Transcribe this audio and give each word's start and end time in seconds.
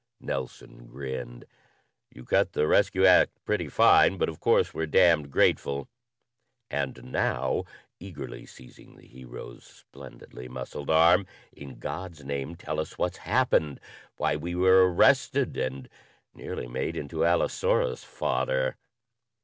Nelson 0.19 0.87
grinned. 0.87 1.45
"You 2.11 2.25
cut 2.25 2.53
the 2.53 2.65
rescue 2.65 3.05
act 3.05 3.33
pretty 3.45 3.69
fine, 3.69 4.17
but 4.17 4.29
of 4.29 4.39
course 4.39 4.73
we're 4.73 4.87
damned 4.87 5.29
grateful. 5.29 5.87
And 6.71 7.03
now," 7.11 7.65
eagerly 7.99 8.47
seizing 8.47 8.95
the 8.95 9.05
Hero's 9.05 9.63
splendidly 9.63 10.47
muscled 10.49 10.89
arm 10.89 11.27
"in 11.53 11.77
God's 11.77 12.23
name 12.25 12.55
tell 12.55 12.79
us 12.79 12.97
what's 12.97 13.17
happened. 13.17 13.79
Why 14.17 14.35
we 14.37 14.55
were 14.55 14.91
arrested 14.91 15.55
and 15.55 15.87
nearly 16.33 16.65
made 16.67 16.97
into 16.97 17.23
allosaurus 17.23 18.03
fodder?" 18.03 18.77